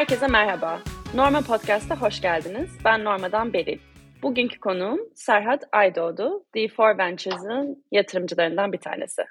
[0.00, 0.80] Herkese merhaba.
[1.14, 2.78] Norma Podcast'a hoş geldiniz.
[2.84, 3.78] Ben Norma'dan Beril.
[4.22, 9.22] Bugünkü konuğum Serhat Aydoğdu, D4 Ventures'ın yatırımcılarından bir tanesi.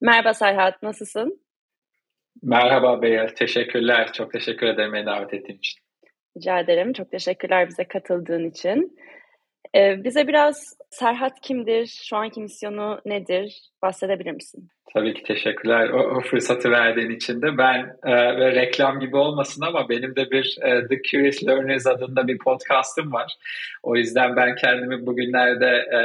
[0.00, 1.40] Merhaba Serhat, nasılsın?
[2.42, 4.12] Merhaba Beril, teşekkürler.
[4.12, 5.80] Çok teşekkür ederim beni davet ettiğin için.
[6.36, 6.92] Rica ederim.
[6.92, 8.98] Çok teşekkürler bize katıldığın için.
[9.74, 14.68] Ee, bize biraz Serhat kimdir, şu anki misyonu nedir bahsedebilir misin?
[14.94, 17.58] Tabii ki teşekkürler o, o fırsatı verdiğin için de.
[17.58, 22.28] Ben e, ve reklam gibi olmasın ama benim de bir e, The Curious Learners adında
[22.28, 23.32] bir podcastım var.
[23.82, 26.00] O yüzden ben kendimi bugünlerde e,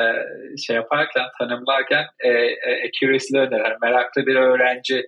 [0.57, 5.07] şey yaparken, tanımlarken e, e, Curious Learner, yani meraklı bir öğrenci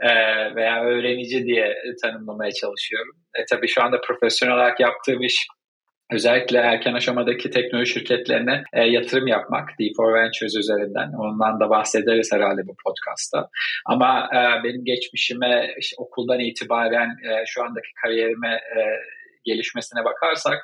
[0.00, 0.10] e,
[0.54, 3.14] veya öğrenici diye tanımlamaya çalışıyorum.
[3.34, 5.46] E, tabii şu anda profesyonel olarak yaptığım iş
[6.12, 11.12] özellikle erken aşamadaki teknoloji şirketlerine e, yatırım yapmak D4 Ventures üzerinden.
[11.18, 13.48] Ondan da bahsederiz herhalde bu podcast'ta.
[13.86, 18.80] Ama e, benim geçmişime işte okuldan itibaren e, şu andaki kariyerime e,
[19.44, 20.58] gelişmesine bakarsak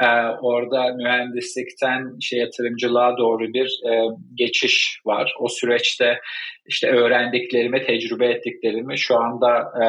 [0.00, 0.06] e,
[0.42, 3.92] orada mühendislikten şey yatırımcılığa doğru bir e,
[4.34, 5.34] geçiş var.
[5.40, 6.18] O süreçte
[6.66, 9.86] işte öğrendiklerimi, tecrübe ettiklerimi şu anda e,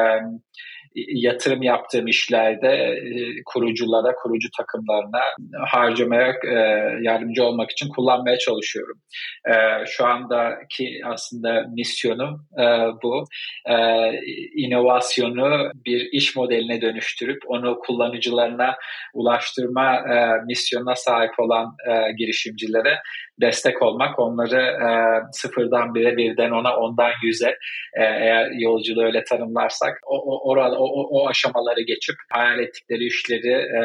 [1.08, 2.98] yatırım yaptığım işlerde e,
[3.46, 5.20] kuruculara, kurucu takımlarına
[5.66, 6.54] harcamaya e,
[7.02, 8.98] yardımcı olmak için kullanmaya çalışıyorum.
[9.48, 9.54] E,
[9.86, 12.48] şu andaki aslında misyonum
[13.02, 13.24] bu.
[14.56, 18.74] İnovasyonu bir iş modeline dönüştürüp onu kullanıcılarına
[19.14, 20.00] ulaştırma
[20.46, 21.76] misyonuna sahip olan
[22.18, 22.98] girişimcilere
[23.40, 24.88] destek olmak, onları e,
[25.32, 27.48] sıfırdan bire, birden ona, ondan yüze
[27.94, 33.52] e, eğer yolculuğu öyle tanımlarsak o, o, orada, o, o aşamaları geçip hayal ettikleri işleri
[33.52, 33.80] e,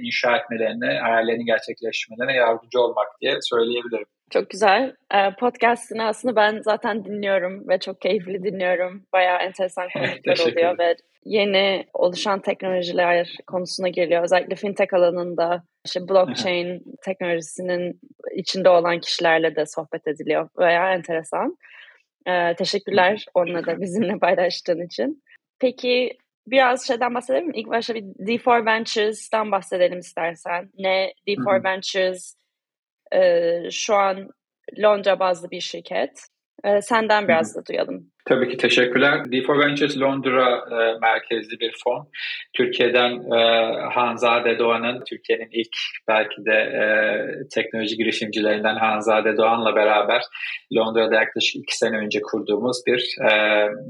[0.00, 4.06] inşa etmelerine, hayallerini gerçekleştirmelerine yardımcı olmak diye söyleyebilirim.
[4.30, 4.94] Çok güzel.
[5.14, 9.02] E, podcast'ını aslında ben zaten dinliyorum ve çok keyifli dinliyorum.
[9.12, 14.22] Bayağı enteresan konuklar oluyor ve yeni oluşan teknolojiler konusuna geliyor.
[14.22, 18.00] Özellikle fintech alanında işte blockchain teknolojisinin
[18.34, 20.48] içinde olan kişilerle de sohbet ediliyor.
[20.56, 21.56] Bayağı enteresan.
[22.26, 25.22] Ee, teşekkürler onunla da bizimle paylaştığın için.
[25.60, 26.18] Peki
[26.50, 27.52] biraz şeyden bahsedelim mi?
[27.56, 30.70] İlk başta bir D4 Ventures'dan bahsedelim istersen.
[30.78, 32.34] Ne D4 Ventures
[33.12, 34.28] e, şu an
[34.82, 36.20] Londra bazlı bir şirket.
[36.64, 38.10] E, senden biraz da duyalım.
[38.28, 39.12] Tabii ki teşekkürler.
[39.12, 42.08] D4 Ventures Londra e, merkezli bir fon.
[42.56, 43.40] Türkiye'den e,
[43.94, 45.76] Hanzade Doğan'ın, Türkiye'nin ilk
[46.08, 46.82] belki de e,
[47.54, 50.22] teknoloji girişimcilerinden Hanzade Doğan'la beraber
[50.74, 53.30] Londra'da yaklaşık iki sene önce kurduğumuz bir e,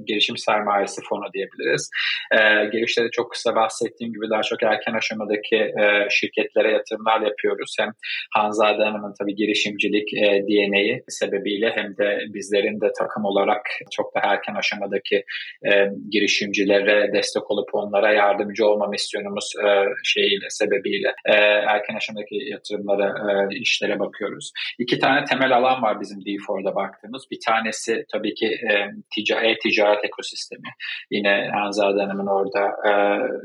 [0.07, 1.91] girişim sermayesi fonu diyebiliriz.
[2.33, 2.39] E,
[2.73, 7.77] girişte çok kısa bahsettiğim gibi daha çok erken aşamadaki e, şirketlere yatırımlar yapıyoruz.
[7.81, 7.91] Hem
[8.35, 14.28] Hanzade Hanım'ın tabii girişimcilik e, DNA'yı sebebiyle hem de bizlerin de takım olarak çok daha
[14.33, 15.25] erken aşamadaki
[15.71, 15.71] e,
[16.11, 19.69] girişimcilere destek olup onlara yardımcı olma misyonumuz e,
[20.05, 21.35] şeyiyle sebebiyle e,
[21.75, 24.53] erken aşamadaki yatırımlara e, işlere bakıyoruz.
[24.79, 27.23] İki tane temel alan var bizim D4'da baktığımız.
[27.31, 28.73] Bir tanesi tabii ki e,
[29.15, 30.71] tica, e-ticaret ekosistemi.
[31.11, 32.93] Yine Hanzade Hanım'ın orada e,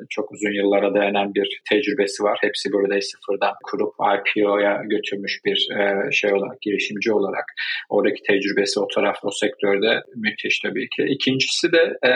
[0.09, 2.37] çok uzun yıllara dayanan bir tecrübesi var.
[2.41, 7.45] Hepsi burada sıfırdan kurup IPO'ya götürmüş bir e, şey olarak, girişimci olarak.
[7.89, 11.13] Oradaki tecrübesi o taraf, o sektörde müthiş tabii ki.
[11.13, 12.11] İkincisi de e,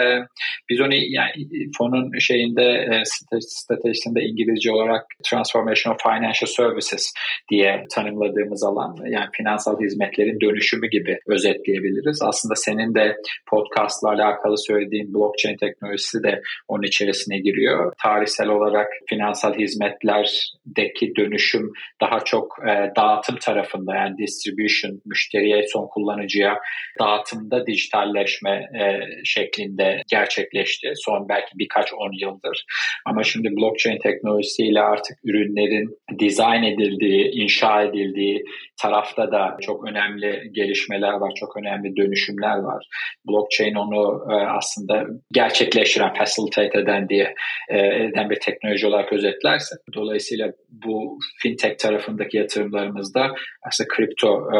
[0.70, 1.32] biz onu yani
[1.78, 3.02] fonun şeyinde e,
[3.40, 7.14] stratejisinde İngilizce olarak Transformation of Financial Services
[7.52, 12.22] diye tanımladığımız alan yani finansal hizmetlerin dönüşümü gibi özetleyebiliriz.
[12.22, 13.16] Aslında senin de
[13.50, 17.94] podcastla alakalı söylediğin blockchain teknolojisi de onun içerisine giriyor.
[18.04, 26.58] Tarihsel olarak finansal hizmetlerdeki dönüşüm daha çok e, dağıtım tarafında yani distribution, müşteriye, son kullanıcıya
[27.00, 32.66] dağıtımda dijitalleşme gelişme e, şeklinde gerçekleşti son belki birkaç on yıldır.
[33.06, 38.44] Ama şimdi blockchain teknolojisiyle artık ürünlerin dizayn edildiği, inşa edildiği
[38.82, 42.88] tarafta da çok önemli gelişmeler var, çok önemli dönüşümler var.
[43.28, 47.34] Blockchain onu e, aslında gerçekleştiren, facilitate eden diye
[47.70, 49.76] e, eden bir teknoloji olarak özetlerse.
[49.94, 53.34] Dolayısıyla bu fintech tarafındaki yatırımlarımızda
[53.68, 54.60] aslında kripto, e,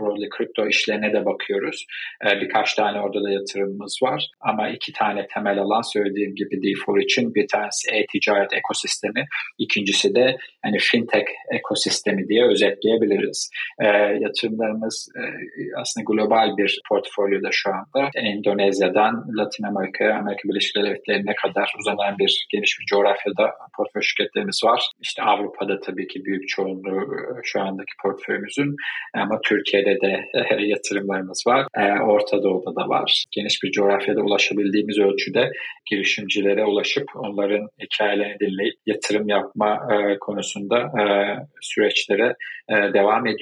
[0.00, 1.86] broadly kripto işlerine de bakıyoruz.
[2.40, 4.24] Birkaç tane orada da yatırımımız var.
[4.40, 9.24] Ama iki tane temel alan söylediğim gibi D4 için bir tanesi e-ticaret ekosistemi,
[9.58, 13.47] ikincisi de hani fintech ekosistemi diye özetleyebiliriz.
[13.80, 13.86] E,
[14.24, 15.22] yatırımlarımız e,
[15.80, 18.10] aslında global bir portfolyoda şu anda.
[18.14, 24.82] Endonezya'dan Latin Amerika'ya, Amerika Birleşik Devletleri'ne kadar uzanan bir geniş bir coğrafyada portföy şirketlerimiz var.
[25.00, 28.76] İşte Avrupa'da tabii ki büyük çoğunluğu e, şu andaki portföyümüzün
[29.14, 30.24] ama Türkiye'de de
[30.58, 31.66] yatırımlarımız var.
[32.02, 33.24] Orta Doğu'da da var.
[33.30, 35.50] Geniş bir coğrafyada ulaşabildiğimiz ölçüde
[35.90, 41.04] girişimcilere ulaşıp onların hikayelerini dinleyip yatırım yapma e, konusunda e,
[41.60, 42.34] süreçlere
[42.68, 43.37] e, devam ediyoruz.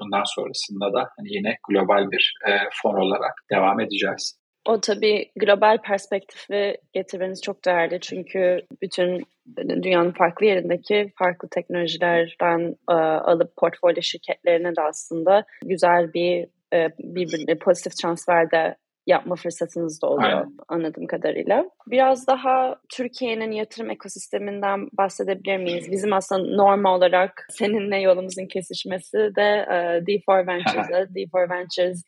[0.00, 2.50] Bundan sonrasında da hani yine global bir e,
[2.82, 4.42] fon olarak devam edeceğiz.
[4.68, 12.94] O tabii global perspektifi getirmeniz çok değerli çünkü bütün dünyanın farklı yerindeki farklı teknolojilerden e,
[12.94, 18.76] alıp portfolyo şirketlerine de aslında güzel bir e, birbirine pozitif transfer de
[19.06, 20.56] yapma fırsatınız da oluyor Aynen.
[20.68, 21.64] anladığım kadarıyla.
[21.86, 25.90] Biraz daha Türkiye'nin yatırım ekosisteminden bahsedebilir miyiz?
[25.90, 29.74] Bizim aslında normal olarak seninle yolumuzun kesişmesi de e,
[30.06, 31.02] D4 Ventures'da.
[31.02, 32.04] D4 Ventures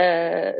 [0.00, 0.04] e,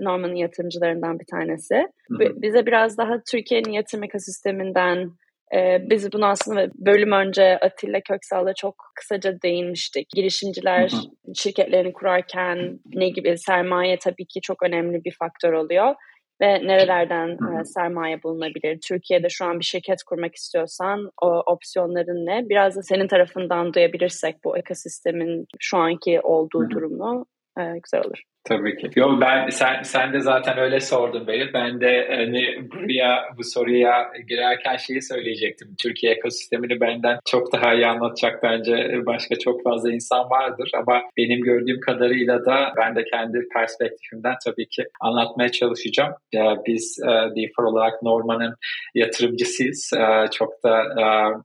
[0.00, 1.75] Norman'ın yatırımcılarından bir tanesi.
[1.75, 2.43] Hı hı.
[2.43, 5.11] Bize biraz daha Türkiye'nin yatırım ekosisteminden
[5.54, 10.10] ee, biz bunu aslında bölüm önce Atilla Köksal'la çok kısaca değinmiştik.
[10.10, 11.34] Girişimciler hı hı.
[11.34, 15.94] şirketlerini kurarken ne gibi sermaye tabii ki çok önemli bir faktör oluyor.
[16.40, 17.60] Ve nerelerden hı hı.
[17.60, 18.78] E, sermaye bulunabilir?
[18.88, 22.48] Türkiye'de şu an bir şirket kurmak istiyorsan o opsiyonların ne?
[22.48, 26.70] Biraz da senin tarafından duyabilirsek bu ekosistemin şu anki olduğu hı hı.
[26.70, 27.26] durumu
[27.58, 28.22] e, güzel olur.
[28.48, 28.90] Tabii ki.
[28.96, 31.52] Yok ben sen sen de zaten öyle sordun beni.
[31.54, 35.69] Ben de hani buraya bu soruya girerken şeyi söyleyecektim.
[35.82, 41.40] Türkiye ekosistemini benden çok daha iyi anlatacak bence başka çok fazla insan vardır ama benim
[41.40, 46.14] gördüğüm kadarıyla da ben de kendi perspektifimden tabii ki anlatmaya çalışacağım.
[46.32, 48.54] Ya biz e, Defer olarak Norman'ın
[48.94, 49.90] yatırımcısıyız.
[49.96, 51.04] E, çok da e,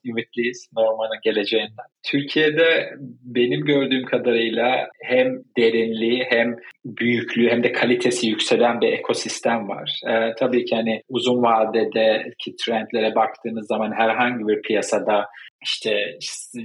[0.10, 1.86] ümitliyiz Norman'ın geleceğinden.
[2.04, 2.94] Türkiye'de
[3.24, 6.56] benim gördüğüm kadarıyla hem derinliği hem
[6.98, 10.00] büyüklüğü hem de kalitesi yükselen bir ekosistem var.
[10.08, 15.26] Ee, tabii ki hani uzun vadedeki trendlere baktığınız zaman herhangi bir piyasada
[15.64, 16.18] işte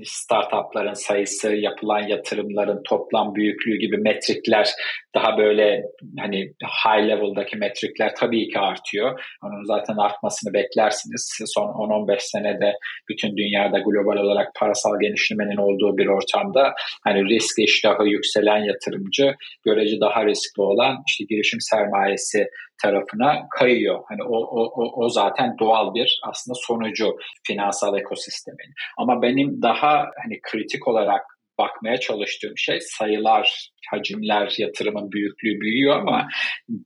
[0.04, 4.70] startupların sayısı, yapılan yatırımların toplam büyüklüğü gibi metrikler
[5.14, 5.82] daha böyle
[6.18, 6.38] hani
[6.84, 9.20] high level'daki metrikler tabii ki artıyor.
[9.44, 11.38] Onun zaten artmasını beklersiniz.
[11.46, 12.72] Son 10-15 senede
[13.10, 19.34] bütün dünyada global olarak parasal genişlemenin olduğu bir ortamda hani risk iştahı yükselen yatırımcı
[19.64, 22.46] görece daha riskli olan işte girişim sermayesi
[22.82, 24.02] tarafına kayıyor.
[24.08, 28.74] Hani o, o, o zaten doğal bir aslında sonucu finansal ekosistemin.
[28.98, 36.28] Ama benim daha hani kritik olarak bakmaya çalıştığım şey sayılar hacimler, yatırımın büyüklüğü büyüyor ama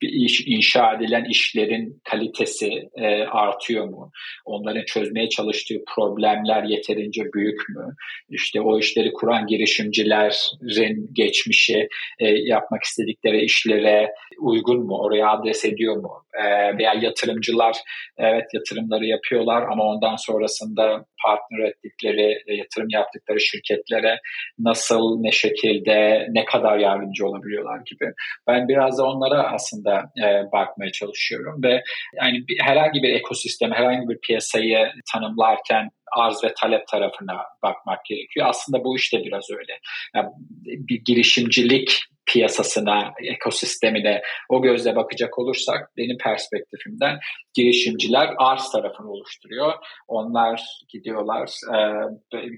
[0.03, 4.11] iş, inşa edilen işlerin kalitesi e, artıyor mu?
[4.45, 7.95] Onların çözmeye çalıştığı problemler yeterince büyük mü?
[8.29, 11.89] İşte o işleri kuran girişimcilerin geçmişi
[12.19, 14.99] e, yapmak istedikleri işlere uygun mu?
[15.01, 16.25] Oraya adres ediyor mu?
[16.35, 17.77] E, veya yatırımcılar
[18.19, 24.19] evet yatırımları yapıyorlar ama ondan sonrasında partner ettikleri, yatırım yaptıkları şirketlere
[24.65, 28.13] nasıl, ne şekilde, ne kadar yardımcı olabiliyorlar gibi.
[28.47, 31.83] Ben biraz da onlara aslında e, bakmaya çalışıyorum ve
[32.17, 38.47] yani bir, herhangi bir ekosistem, herhangi bir piyasayı tanımlarken arz ve talep tarafına bakmak gerekiyor.
[38.49, 39.79] Aslında bu işte biraz öyle.
[40.15, 40.29] Yani
[40.65, 42.01] bir girişimcilik
[42.33, 47.19] piyasasına, ekosistemine o gözle bakacak olursak benim perspektifimden
[47.55, 49.73] girişimciler arz tarafını oluşturuyor.
[50.09, 51.79] Onlar gidiyorlar e,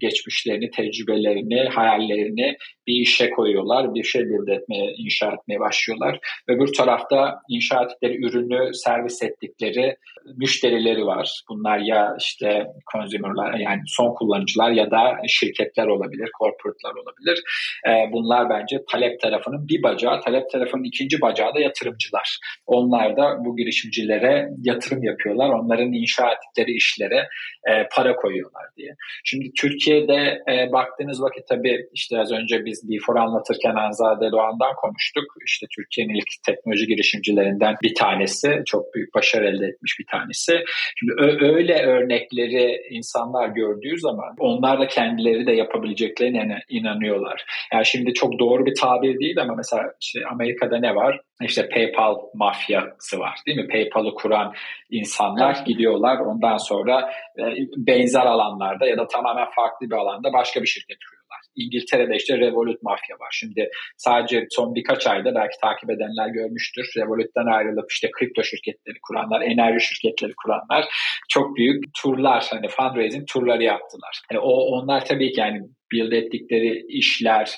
[0.01, 3.95] geçmişlerini, tecrübelerini, hayallerini bir işe koyuyorlar.
[3.95, 6.19] Bir şey build etmeye, inşa etmeye başlıyorlar.
[6.49, 9.97] Öbür tarafta inşa ettikleri ürünü servis ettikleri
[10.37, 11.43] müşterileri var.
[11.49, 17.43] Bunlar ya işte consumer'lar yani son kullanıcılar ya da şirketler olabilir, corporate'lar olabilir.
[17.89, 22.39] E, bunlar bence talep tarafının bir bacağı, talep tarafının ikinci bacağı da yatırımcılar.
[22.67, 25.49] Onlar da bu girişimcilere yatırım yapıyorlar.
[25.49, 27.29] Onların inşa ettikleri işlere
[27.71, 28.95] e, para koyuyorlar diye.
[29.25, 35.25] Şimdi Türkiye'de e, baktığınız vakit tabii işte az önce biz D4 anlatırken Anzade Doğan'dan konuştuk.
[35.47, 38.63] İşte Türkiye'nin ilk teknoloji girişimcilerinden bir tanesi.
[38.67, 40.53] Çok büyük başarı elde etmiş bir tanesi.
[40.97, 41.13] Şimdi
[41.45, 47.45] öyle örnekleri insanlar gördüğü zaman onlar da kendileri de yapabileceklerine inanıyorlar.
[47.73, 51.21] Yani şimdi çok doğru bir tabir değil ama mesela işte Amerika'da ne var?
[51.43, 53.69] İşte PayPal mafyası var değil mi?
[53.69, 54.55] PayPal'ı kuran
[54.91, 55.67] insanlar evet.
[55.67, 57.43] gidiyorlar ondan sonra e,
[57.77, 61.39] benzer alanlarda ya da tamamen farklı bir alanda başka bir şirket kuruyorlar.
[61.57, 63.29] İngiltere'de işte Revolut mafya var.
[63.33, 66.93] Şimdi sadece son birkaç ayda belki takip edenler görmüştür.
[66.97, 70.89] Revolut'tan ayrılıp işte kripto şirketleri kuranlar, enerji şirketleri kuranlar
[71.29, 74.23] çok büyük turlar hani fundraising turları yaptılar.
[74.31, 75.61] Hani o onlar tabii ki yani
[75.93, 77.51] build ettikleri işler,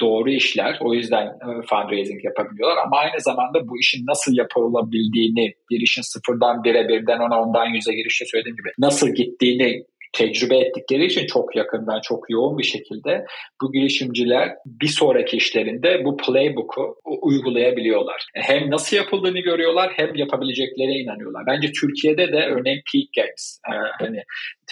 [0.00, 0.78] doğru işler.
[0.80, 6.64] O yüzden e, fundraising yapabiliyorlar ama aynı zamanda bu işin nasıl yapılabildiğini, bir işin sıfırdan
[6.64, 12.00] bire, birden ona, ondan yüze girişte söylediğim gibi nasıl gittiğini tecrübe ettikleri için çok yakından,
[12.00, 13.24] çok yoğun bir şekilde
[13.62, 18.26] bu girişimciler bir sonraki işlerinde bu playbook'u uygulayabiliyorlar.
[18.34, 21.42] Hem nasıl yapıldığını görüyorlar hem yapabileceklerine inanıyorlar.
[21.46, 23.74] Bence Türkiye'de de örneğin Peak Games e,
[24.04, 24.22] hani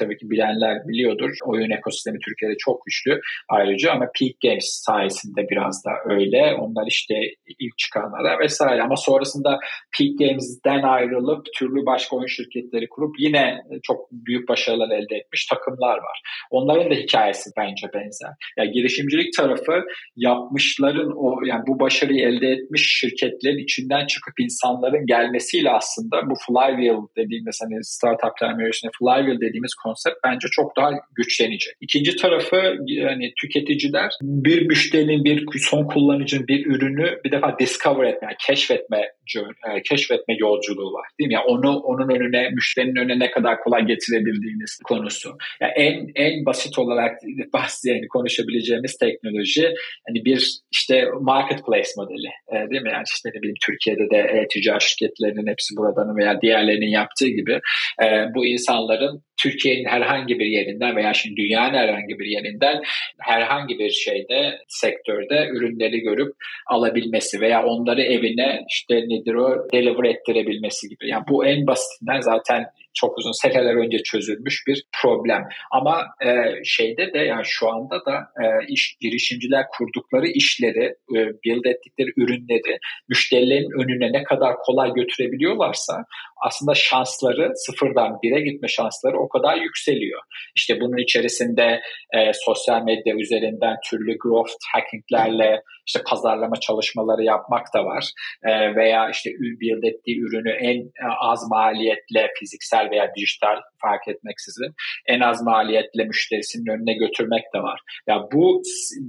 [0.01, 1.31] tabii ki bilenler biliyordur.
[1.45, 6.55] Oyun ekosistemi Türkiye'de çok güçlü ayrıca ama Peak Games sayesinde biraz da öyle.
[6.55, 7.15] Onlar işte
[7.59, 9.59] ilk çıkanlara vesaire ama sonrasında
[9.99, 15.97] Peak Games'den ayrılıp türlü başka oyun şirketleri kurup yine çok büyük başarılar elde etmiş takımlar
[15.97, 16.21] var.
[16.51, 18.31] Onların da hikayesi bence benzer.
[18.59, 19.85] Yani girişimcilik tarafı
[20.17, 27.01] yapmışların o yani bu başarıyı elde etmiş şirketlerin içinden çıkıp insanların gelmesiyle aslında bu flywheel
[27.17, 31.75] dediğimiz hani startup terminolojisinde flywheel dediğimiz konsept bence çok daha güçlenecek.
[31.81, 38.29] İkinci tarafı yani tüketiciler bir müşterinin, bir son kullanıcının bir ürünü bir defa discover etme,
[38.29, 39.03] yani keşfetme
[39.39, 41.07] e, keşfetme yolculuğu var.
[41.19, 41.35] Değil mi?
[41.35, 45.37] Yani onu onun önüne, müşterinin önüne ne kadar kolay getirebildiğiniz konusu.
[45.61, 47.19] Yani en en basit olarak
[47.53, 49.75] bahsi yani konuşabileceğimiz teknoloji
[50.09, 52.31] hani bir işte marketplace modeli.
[52.53, 52.91] E, değil mi?
[52.93, 57.61] Yani işte ne bileyim Türkiye'de de e-ticaret şirketlerinin hepsi buradan veya diğerlerinin yaptığı gibi
[58.05, 62.83] e, bu insanların Türkiye'nin herhangi bir yerinden veya şimdi dünyanın herhangi bir yerinden
[63.19, 66.33] herhangi bir şeyde sektörde ürünleri görüp
[66.67, 71.09] alabilmesi veya onları evine işte nedir o deliver ettirebilmesi gibi.
[71.09, 75.49] Yani bu en basitinden zaten çok uzun seneler önce çözülmüş bir problem.
[75.71, 76.29] Ama e,
[76.65, 82.79] şeyde de yani şu anda da e, iş girişimciler kurdukları işleri, e, build ettikleri ürünleri
[83.09, 86.05] müşterilerin önüne ne kadar kolay götürebiliyorlarsa
[86.47, 90.21] aslında şansları sıfırdan bire gitme şansları o kadar yükseliyor.
[90.57, 91.81] İşte bunun içerisinde
[92.17, 98.13] e, sosyal medya üzerinden türlü growth hackinglerle işte pazarlama çalışmaları yapmak da var.
[98.43, 99.31] E, veya işte
[99.61, 104.75] build ettiği ürünü en e, az maliyetle fiziksel veya dijital fark etmeksizin
[105.07, 107.81] en az maliyetle müşterisinin önüne götürmek de var.
[108.09, 108.63] Ya bu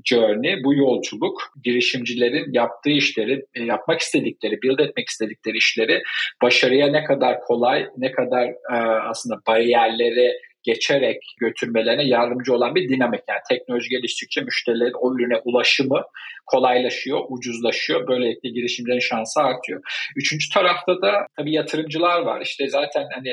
[0.06, 6.02] journey, bu yolculuk girişimcilerin yaptığı işleri, e, yapmak istedikleri, build etmek istedikleri işleri
[6.44, 8.76] başarıya ne kadar kolay, ne kadar e,
[9.10, 13.22] aslında bariyerleri geçerek götürmelerine yardımcı olan bir dinamik.
[13.30, 16.02] Yani teknoloji geliştikçe müşterilerin o ürüne ulaşımı
[16.46, 18.08] kolaylaşıyor, ucuzlaşıyor.
[18.08, 19.82] Böylelikle girişimlerin şansı artıyor.
[20.16, 22.42] Üçüncü tarafta da tabii yatırımcılar var.
[22.42, 23.30] İşte zaten hani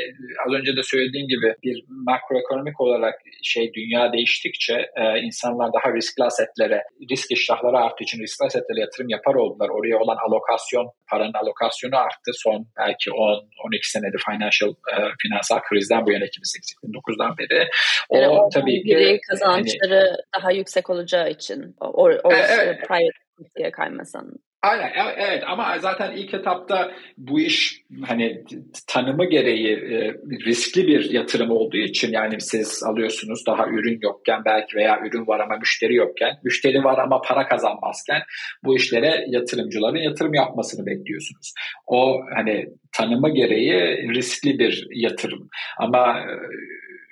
[0.46, 6.24] az önce de söylediğim gibi bir makroekonomik olarak şey dünya değiştikçe e, insanlar daha riskli
[6.24, 9.68] asetlere, risk iştahları arttığı için riskli asetlere yatırım yapar oldular.
[9.68, 13.44] Oraya olan alokasyon, paranın alokasyonu arttı son belki 10-12
[13.82, 17.68] senedir financial, e, finansal krizden bu yana 2008-2009'dan beri.
[18.08, 21.86] O yani tabii ki kazançları hani, daha yüksek olacağı için o,
[22.24, 22.88] o, e, evet.
[22.88, 28.44] private kaymasan Aynen evet ama zaten ilk etapta bu iş hani
[28.86, 30.14] tanımı gereği e,
[30.46, 35.40] riskli bir yatırım olduğu için yani siz alıyorsunuz daha ürün yokken belki veya ürün var
[35.40, 38.22] ama müşteri yokken müşteri var ama para kazanmazken
[38.64, 41.52] bu işlere yatırımcıların yatırım yapmasını bekliyorsunuz.
[41.86, 43.72] O hani tanımı gereği
[44.14, 45.48] riskli bir yatırım
[45.78, 46.32] ama e,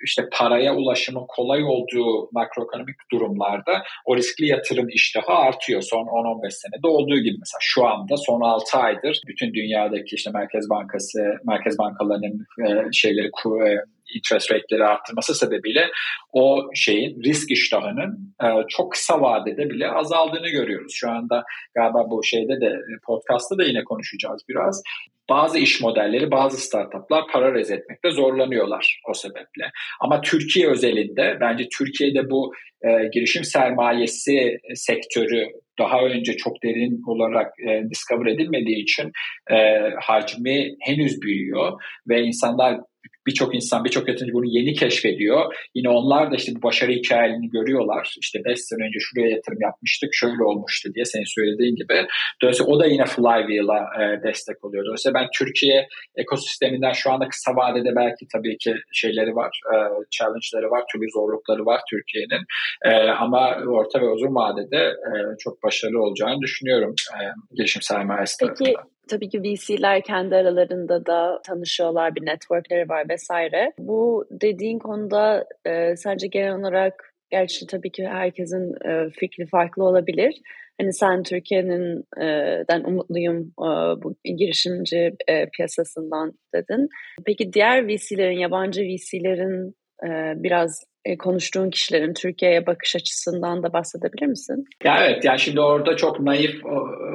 [0.03, 5.81] işte paraya ulaşımın kolay olduğu makroekonomik durumlarda o riskli yatırım iştahı artıyor.
[5.81, 7.37] Son 10-15 senede olduğu gibi.
[7.39, 13.27] Mesela şu anda son 6 aydır bütün dünyadaki işte Merkez Bankası, Merkez Bankalarının e, şeyleri
[13.27, 15.89] e, interest rate'leri arttırması sebebiyle
[16.33, 20.93] o şeyin risk iştahının e, çok kısa vadede bile azaldığını görüyoruz.
[20.95, 21.43] Şu anda
[21.75, 24.83] galiba bu şeyde de podcast'ta da yine konuşacağız biraz
[25.29, 29.71] bazı iş modelleri, bazı startuplar para rez etmekte zorlanıyorlar o sebeple.
[30.01, 35.47] Ama Türkiye özelinde bence Türkiye'de bu e, girişim sermayesi sektörü
[35.79, 39.11] daha önce çok derin olarak e, discover edilmediği için
[39.51, 39.55] e,
[40.01, 41.71] hacmi henüz büyüyor
[42.09, 42.79] ve insanlar
[43.27, 45.55] birçok insan, birçok yatırımcı bunu yeni keşfediyor.
[45.75, 48.15] Yine onlar da işte bu başarı hikayelerini görüyorlar.
[48.21, 52.07] İşte 5 sene önce şuraya yatırım yapmıştık, şöyle olmuştu diye senin söylediğin gibi.
[52.41, 54.85] Dolayısıyla o da yine Flywheel'a e, destek oluyor.
[54.85, 59.75] Dolayısıyla ben Türkiye ekosisteminden şu anda kısa vadede belki tabii ki şeyleri var, e,
[60.11, 62.43] challenge'ları var, türlü zorlukları var Türkiye'nin.
[62.85, 67.19] E, ama orta ve uzun vadede e, çok başarılı olacağını düşünüyorum e,
[67.55, 68.96] gelişim sermayesi Peki, tarafından.
[69.09, 73.73] Tabii ki VC'ler kendi aralarında da tanışıyorlar, bir networkleri var vesaire.
[73.79, 80.41] Bu dediğin konuda e, sence genel olarak, gerçi tabii ki herkesin e, fikri farklı olabilir.
[80.81, 82.25] Hani sen Türkiye'nin e,
[82.69, 83.69] den umutluyum e,
[84.03, 86.87] bu girişimci e, piyasasından dedin.
[87.25, 90.09] Peki diğer VC'lerin, yabancı VC'lerin e,
[90.43, 90.83] biraz
[91.17, 94.65] konuştuğun kişilerin Türkiye'ye bakış açısından da bahsedebilir misin?
[94.83, 96.65] Ya evet, yani şimdi orada çok naif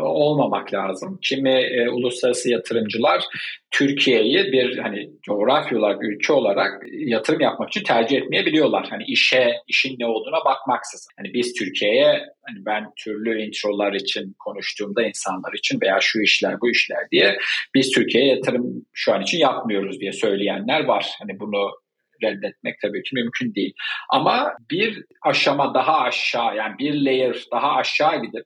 [0.00, 1.18] olmamak lazım.
[1.22, 3.24] Kimi e, uluslararası yatırımcılar
[3.70, 8.86] Türkiye'yi bir hani coğrafya olarak, ülke olarak yatırım yapmak için tercih etmeyebiliyorlar.
[8.90, 11.10] Hani işe, işin ne olduğuna bakmaksızın.
[11.16, 12.06] Hani biz Türkiye'ye,
[12.42, 17.38] hani ben türlü introlar için konuştuğumda insanlar için veya şu işler, bu işler diye
[17.74, 21.06] biz Türkiye'ye yatırım şu an için yapmıyoruz diye söyleyenler var.
[21.20, 21.70] Hani bunu
[22.22, 23.74] reddetmek tabii ki mümkün değil.
[24.10, 28.44] Ama bir aşama daha aşağı yani bir layer daha aşağı gidip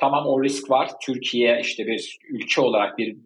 [0.00, 0.90] Tamam o risk var.
[1.06, 3.16] Türkiye işte bir ülke olarak bir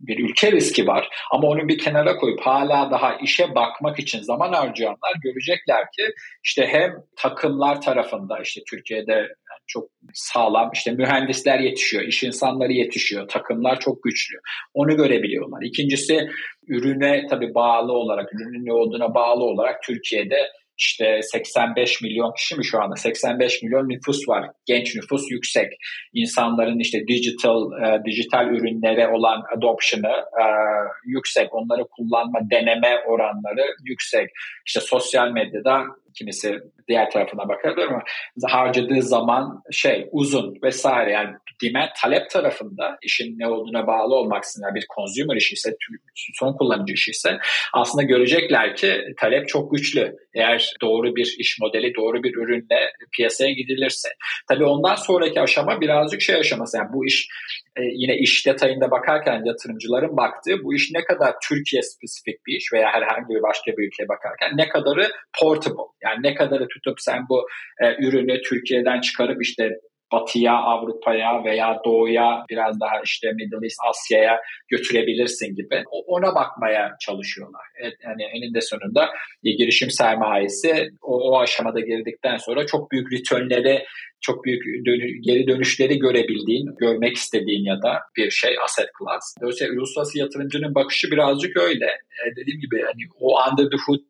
[0.00, 1.08] bir ülke riski var.
[1.32, 6.02] Ama onu bir kenara koyup hala daha işe bakmak için zaman harcayanlar görecekler ki
[6.44, 9.28] işte hem takımlar tarafında işte Türkiye'de
[9.66, 14.36] çok sağlam işte mühendisler yetişiyor, iş insanları yetişiyor, takımlar çok güçlü.
[14.74, 15.62] Onu görebiliyorlar.
[15.62, 16.28] İkincisi
[16.68, 20.38] ürüne tabii bağlı olarak, ürünün ne olduğuna bağlı olarak Türkiye'de
[20.78, 22.96] işte 85 milyon kişi mi şu anda?
[22.96, 24.50] 85 milyon nüfus var.
[24.66, 25.72] Genç nüfus yüksek.
[26.14, 30.44] İnsanların işte digital e, dijital ürünlere olan adoption'ı e,
[31.04, 31.54] yüksek.
[31.54, 34.28] Onları kullanma, deneme oranları yüksek.
[34.66, 35.84] İşte sosyal medyada
[36.18, 38.02] kimisi diğer tarafına bakabilir ama
[38.48, 41.30] harcadığı zaman şey uzun vesaire yani
[41.62, 45.76] demand talep tarafında işin ne olduğuna bağlı olmaksızın yani bir consumer işi ise
[46.34, 47.38] son kullanıcı işi ise
[47.72, 50.16] aslında görecekler ki talep çok güçlü.
[50.34, 54.08] Eğer doğru bir iş modeli, doğru bir ürünle piyasaya gidilirse.
[54.48, 56.76] Tabii ondan sonraki aşama birazcık şey aşaması.
[56.76, 57.28] Yani bu iş
[57.76, 62.72] e, yine iş detayında bakarken yatırımcıların baktığı bu iş ne kadar Türkiye spesifik bir iş
[62.72, 65.08] veya herhangi bir başka bir ülkeye bakarken ne kadarı
[65.40, 65.90] portable.
[66.04, 67.46] Yani ne kadarı tutup sen bu
[67.82, 69.70] e, ürünü Türkiye'den çıkarıp işte
[70.12, 77.62] batıya, Avrupa'ya veya doğuya biraz daha işte Middle East, Asya'ya götürebilirsin gibi ona bakmaya çalışıyorlar.
[78.04, 79.10] Yani eninde sonunda
[79.42, 83.84] girişim sermayesi o, o aşamada girdikten sonra çok büyük returnleri
[84.26, 89.34] çok büyük dönü, geri dönüşleri görebildiğin, görmek istediğin ya da bir şey asset class.
[89.40, 91.86] Dolayısıyla uluslararası yatırımcının bakışı birazcık öyle.
[92.24, 94.00] E, dediğim gibi hani o under the hood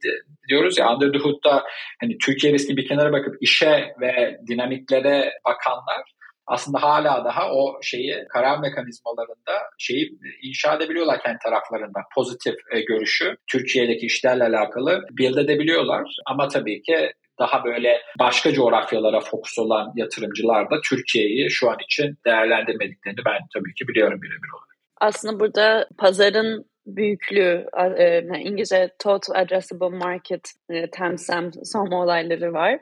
[0.49, 1.65] diyoruz ya under the hood'da
[2.01, 6.15] hani Türkiye riski bir kenara bakıp işe ve dinamiklere bakanlar
[6.47, 12.01] aslında hala daha o şeyi karar mekanizmalarında şeyi inşa edebiliyorlar kendi taraflarında.
[12.15, 16.17] Pozitif e, görüşü Türkiye'deki işlerle alakalı build edebiliyorlar.
[16.27, 22.19] Ama tabii ki daha böyle başka coğrafyalara fokus olan yatırımcılar da Türkiye'yi şu an için
[22.27, 24.75] değerlendirmediklerini ben tabii ki biliyorum birebir olarak.
[25.01, 27.67] Aslında burada pazarın büyüklüğü,
[27.99, 32.81] e, İngilizce Total Addressable Market, e, TAMSAM son olayları var.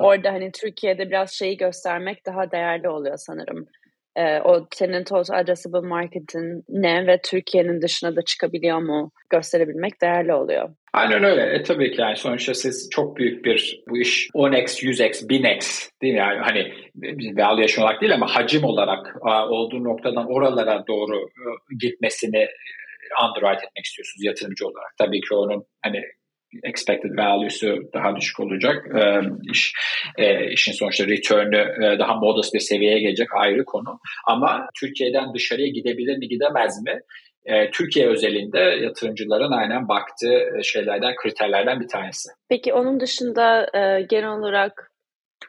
[0.00, 3.66] Orada hani Türkiye'de biraz şeyi göstermek daha değerli oluyor sanırım.
[4.16, 10.34] E, o senin Total Addressable Market'in ne ve Türkiye'nin dışına da çıkabiliyor mu gösterebilmek değerli
[10.34, 10.70] oluyor.
[10.96, 11.42] Aynen öyle.
[11.42, 16.12] E tabii ki yani sonuçta siz çok büyük bir bu iş 10x, 100x, 1000x değil
[16.12, 16.18] mi?
[16.18, 16.72] Yani hani
[17.36, 19.16] valuation olarak değil ama hacim olarak
[19.50, 21.28] olduğu noktadan oralara doğru
[21.80, 22.46] gitmesini
[23.22, 24.94] underwrite etmek istiyorsunuz yatırımcı olarak.
[24.98, 26.02] Tabii ki onun hani
[26.62, 28.86] expected value'su daha düşük olacak.
[28.96, 29.20] E,
[29.52, 29.72] iş,
[30.18, 33.98] e, işin sonuçta return'ü e, daha modest bir seviyeye gelecek ayrı konu.
[34.26, 37.00] Ama Türkiye'den dışarıya gidebilir mi gidemez mi?
[37.46, 42.28] E, Türkiye özelinde yatırımcıların aynen baktığı şeylerden, kriterlerden bir tanesi.
[42.48, 44.92] Peki onun dışında e, genel olarak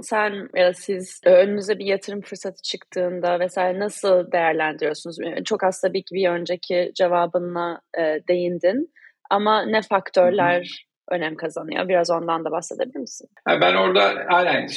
[0.01, 5.17] sen ya siz önünüze bir yatırım fırsatı çıktığında vesaire nasıl değerlendiriyorsunuz?
[5.45, 8.93] Çok az tabii ki bir önceki cevabına e, değindin
[9.29, 11.87] ama ne faktörler önem kazanıyor?
[11.87, 13.29] Biraz ondan da bahsedebilir misin?
[13.47, 14.67] Ben orada aynen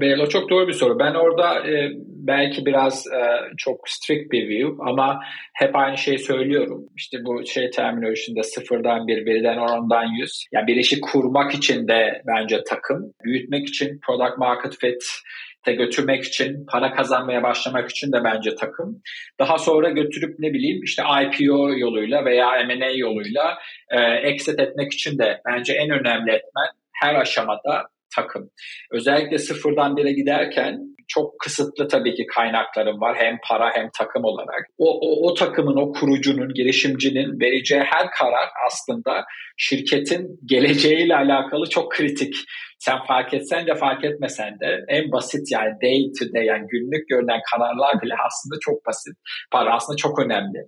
[0.00, 0.98] Beylo çok doğru bir soru.
[0.98, 3.20] Ben orada e, belki biraz e,
[3.56, 5.20] çok strict bir view ama
[5.54, 6.84] hep aynı şeyi söylüyorum.
[6.96, 10.46] İşte bu şey terminolojisinde sıfırdan bir, birden ondan yüz.
[10.52, 15.04] Yani bir işi kurmak için de bence takım, büyütmek için product market fit,
[15.64, 19.02] te götürmek için, para kazanmaya başlamak için de bence takım.
[19.38, 23.58] Daha sonra götürüp ne bileyim işte IPO yoluyla veya M&A yoluyla
[23.90, 26.68] e, exit etmek için de bence en önemli etmen
[27.02, 28.50] her aşamada takım.
[28.90, 34.66] Özellikle sıfırdan bire giderken çok kısıtlı tabii ki kaynaklarım var hem para hem takım olarak.
[34.78, 39.24] O, o, o takımın, o kurucunun, girişimcinin vereceği her karar aslında
[39.56, 42.34] şirketin geleceğiyle alakalı çok kritik.
[42.78, 47.08] Sen fark etsen de fark etmesen de en basit yani day to day yani günlük
[47.08, 49.16] görünen kararlar bile aslında çok basit.
[49.50, 50.58] Para aslında çok önemli.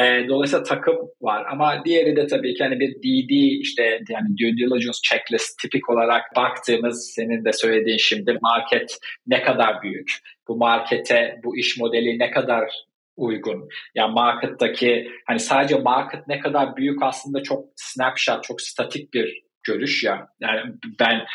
[0.00, 4.56] E, dolayısıyla takım var ama diğeri de tabii ki hani bir DD işte yani due
[4.56, 10.12] diligence checklist tipik olarak baktığımız senin de söylediğin şimdi market ne kadar büyük?
[10.48, 12.70] Bu markete, bu iş modeli ne kadar
[13.16, 13.68] uygun.
[13.94, 20.04] Yani market'taki hani sadece market ne kadar büyük aslında çok snapshot, çok statik bir görüş
[20.04, 20.28] ya.
[20.40, 20.60] Yani
[21.00, 21.26] ben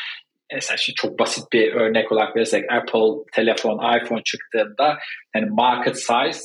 [0.54, 4.98] mesela şimdi çok basit bir örnek olarak verirsek Apple telefon, iPhone çıktığında
[5.32, 6.40] hani market size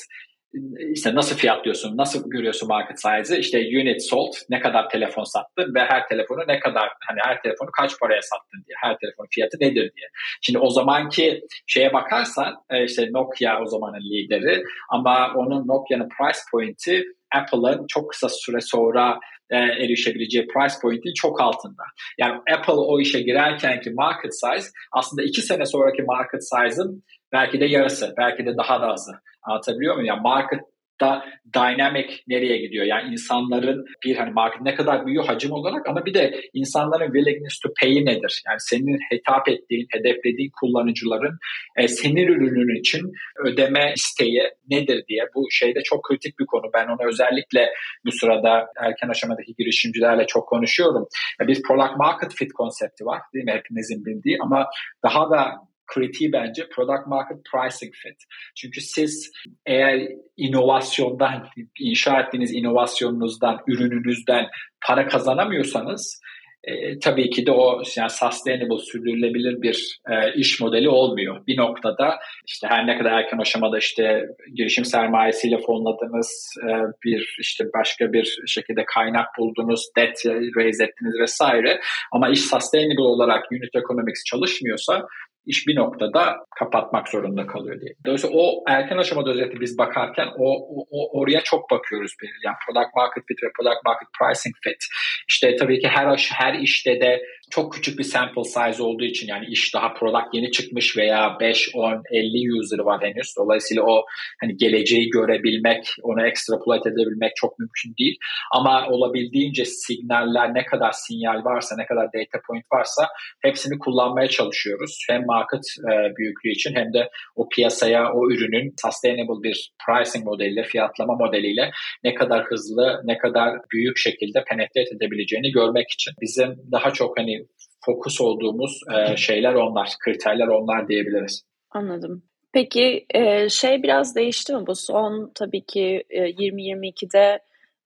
[0.93, 3.37] işte nasıl fiyatlıyorsun, nasıl görüyorsun market size'ı?
[3.37, 7.69] İşte unit sold, ne kadar telefon sattın ve her telefonu ne kadar, hani her telefonu
[7.79, 10.07] kaç paraya sattın diye, her telefonun fiyatı nedir diye.
[10.41, 16.39] Şimdi o zamanki şeye bakarsan, e, işte Nokia o zamanın lideri ama onun Nokia'nın price
[16.51, 17.03] point'i
[17.35, 19.19] Apple'ın çok kısa süre sonra
[19.51, 21.83] e, erişebileceği price point'in çok altında.
[22.17, 27.59] Yani Apple o işe girerken ki market size aslında iki sene sonraki market size'ın belki
[27.59, 29.11] de yarısı, belki de daha da azı.
[29.43, 30.07] Anlatabiliyor muyum?
[30.07, 30.59] Yani market
[31.01, 32.85] da dynamic nereye gidiyor?
[32.85, 37.59] Yani insanların bir hani market ne kadar büyüyor hacim olarak ama bir de insanların willingness
[37.59, 38.43] to pay'i nedir?
[38.47, 41.37] Yani senin hitap ettiğin, hedeflediğin kullanıcıların
[41.77, 43.01] e, senin ürünün için
[43.45, 46.63] ödeme isteği nedir diye bu şeyde çok kritik bir konu.
[46.73, 47.69] Ben onu özellikle
[48.05, 51.07] bu sırada erken aşamadaki girişimcilerle çok konuşuyorum.
[51.39, 53.51] Yani biz product market fit konsepti var değil mi?
[53.51, 54.65] Hepimizin bildiği ama
[55.03, 58.17] daha da kritiği bence product market pricing fit.
[58.55, 59.31] Çünkü siz
[59.65, 61.47] eğer inovasyondan,
[61.79, 64.45] inşa ettiğiniz inovasyonunuzdan, ürününüzden
[64.87, 66.21] para kazanamıyorsanız
[66.63, 71.47] e, tabii ki de o yani sustainable, sürdürülebilir bir e, iş modeli olmuyor.
[71.47, 74.25] Bir noktada işte her ne kadar erken aşamada işte
[74.55, 76.69] girişim sermayesiyle fonladınız, e,
[77.05, 80.25] bir işte başka bir şekilde kaynak buldunuz, debt
[80.57, 81.79] raise ettiniz vesaire
[82.11, 85.07] ama iş sustainable olarak unit economics çalışmıyorsa
[85.45, 87.93] iş bir noktada kapatmak zorunda kalıyor diye.
[88.05, 90.47] Dolayısıyla o erken aşamada özellikle biz bakarken o,
[90.91, 92.11] o oraya çok bakıyoruz.
[92.45, 94.81] Yani product market fit ve product market pricing fit.
[95.29, 99.45] İşte tabii ki her her işte de çok küçük bir sample size olduğu için yani
[99.45, 103.33] iş daha product yeni çıkmış veya 5, 10, 50 user var henüz.
[103.37, 104.05] Dolayısıyla o
[104.41, 108.17] hani geleceği görebilmek, onu extrapolate edebilmek çok mümkün değil.
[108.51, 113.07] Ama olabildiğince signaller ne kadar sinyal varsa, ne kadar data point varsa
[113.41, 115.05] hepsini kullanmaya çalışıyoruz.
[115.09, 120.63] Hem market e, büyüklüğü için hem de o piyasaya o ürünün sustainable bir pricing modeliyle,
[120.63, 121.71] fiyatlama modeliyle
[122.03, 126.13] ne kadar hızlı, ne kadar büyük şekilde penetrate edebileceğini görmek için.
[126.21, 127.38] Bizim daha çok hani
[127.85, 131.43] fokus olduğumuz e, şeyler onlar, kriterler onlar diyebiliriz.
[131.71, 132.23] Anladım.
[132.53, 137.39] Peki e, şey biraz değişti mi bu son tabii ki e, 2022'de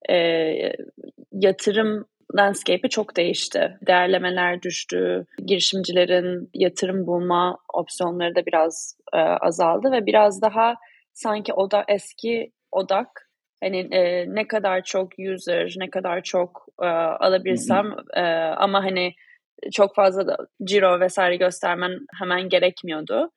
[0.10, 0.18] e,
[1.32, 2.06] yatırım
[2.38, 3.78] landscape'i çok değişti.
[3.88, 10.76] Değerlemeler düştü, girişimcilerin yatırım bulma opsiyonları da biraz e, azaldı ve biraz daha
[11.14, 13.30] sanki o da eski odak
[13.64, 18.22] hani e, ne kadar çok user, ne kadar çok e, alabilirsem e,
[18.58, 19.14] ama hani
[19.72, 23.30] çok fazla da ciro vesaire göstermen hemen gerekmiyordu.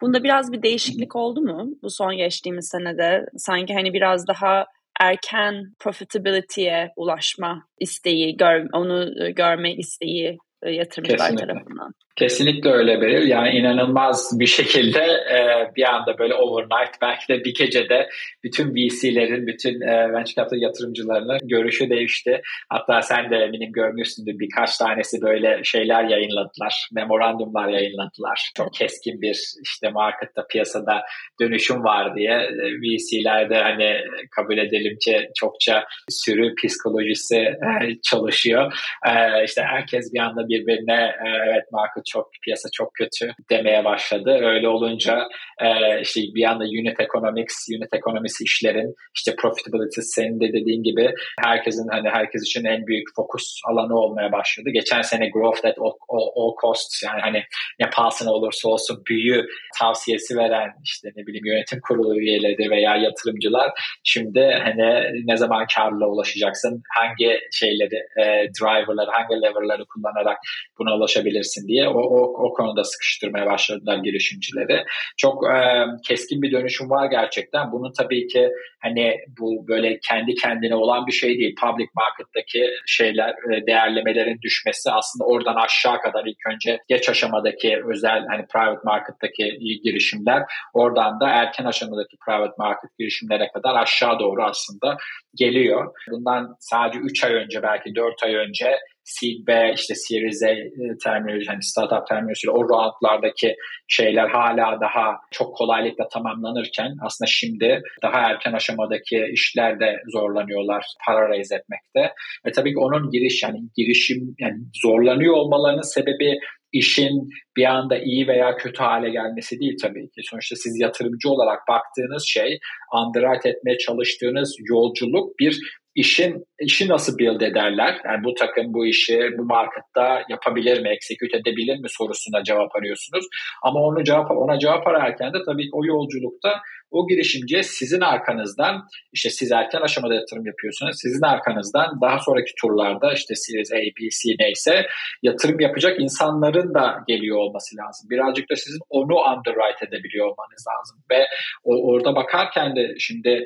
[0.00, 3.26] Bunda biraz bir değişiklik oldu mu bu son geçtiğimiz senede?
[3.36, 4.66] Sanki hani biraz daha
[5.00, 11.46] erken profitability'ye ulaşma isteği, gör, onu görme isteği e, yatırımcılar Kesinlikle.
[11.46, 11.94] tarafından.
[12.18, 13.28] Kesinlikle öyle Beril.
[13.28, 15.38] Yani inanılmaz bir şekilde e,
[15.76, 18.08] bir anda böyle overnight belki de bir gecede
[18.44, 22.40] bütün VC'lerin, bütün e, venture capital yatırımcılarının görüşü değişti.
[22.68, 26.88] Hatta sen de eminim görmüşsündür birkaç tanesi böyle şeyler yayınladılar.
[26.92, 28.50] Memorandumlar yayınladılar.
[28.56, 31.02] Çok keskin bir işte markette piyasada
[31.40, 33.96] dönüşüm var diye e, VC'lerde hani
[34.36, 38.72] kabul edelim ki çokça sürü psikolojisi e, çalışıyor.
[39.06, 44.38] E, işte herkes bir anda birbirine e, evet market çok piyasa çok kötü demeye başladı.
[44.42, 45.28] Öyle olunca
[45.60, 51.14] e, işte bir anda unit economics, unit economics işlerin işte profitability senin de dediğin gibi
[51.44, 54.70] herkesin hani herkes için en büyük fokus alanı olmaya başladı.
[54.72, 57.42] Geçen sene growth at all, all, all costs yani hani
[57.80, 59.46] ne pahasına olursa olsun büyü
[59.78, 63.70] tavsiyesi veren işte ne bileyim yönetim kurulu üyeleri veya yatırımcılar
[64.04, 64.88] şimdi hani
[65.26, 68.24] ne zaman karlılığa ulaşacaksın, hangi şeyleri e,
[68.60, 70.37] driverları, hangi leverları kullanarak
[70.78, 74.84] buna ulaşabilirsin diye o, o, o konuda sıkıştırmaya başladılar girişimcileri.
[75.16, 77.72] Çok e, keskin bir dönüşüm var gerçekten.
[77.72, 78.48] Bunun tabii ki
[78.82, 81.54] hani bu böyle kendi kendine olan bir şey değil.
[81.60, 88.26] Public market'taki şeyler, e, değerlemelerin düşmesi aslında oradan aşağı kadar ilk önce geç aşamadaki özel
[88.30, 90.42] hani private market'taki girişimler
[90.74, 94.96] oradan da erken aşamadaki private market girişimlere kadar aşağı doğru aslında
[95.34, 95.94] geliyor.
[96.10, 100.68] Bundan sadece 3 ay önce belki 4 ay önce Seed B, işte Series A e,
[101.04, 103.54] terminoloji, hani startup terminolojisiyle o roundlardaki
[103.88, 111.28] şeyler hala daha çok kolaylıkla tamamlanırken aslında şimdi daha erken aşamadaki işler de zorlanıyorlar para
[111.28, 112.14] raise etmekte.
[112.46, 116.38] Ve tabii ki onun giriş yani girişim yani zorlanıyor olmalarının sebebi
[116.72, 120.20] işin bir anda iyi veya kötü hale gelmesi değil tabii ki.
[120.30, 122.58] Sonuçta siz yatırımcı olarak baktığınız şey,
[122.98, 125.58] underwrite etmeye çalıştığınız yolculuk bir
[126.02, 128.00] işin işi nasıl build ederler?
[128.04, 133.24] Yani bu takım bu işi bu markette yapabilir mi, execute edebilir mi sorusuna cevap arıyorsunuz.
[133.62, 138.82] Ama onu cevap ona cevap ararken de tabii o yolculukta o girişimciye sizin arkanızdan
[139.12, 140.96] işte siz erken aşamada yatırım yapıyorsunuz.
[141.02, 144.86] Sizin arkanızdan daha sonraki turlarda işte Series A, B, C neyse
[145.22, 148.10] yatırım yapacak insanların da geliyor olması lazım.
[148.10, 150.98] Birazcık da sizin onu underwrite edebiliyor olmanız lazım.
[151.10, 151.26] Ve
[151.64, 153.44] o, orada bakarken de şimdi